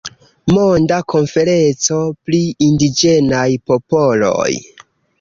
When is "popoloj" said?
3.71-4.53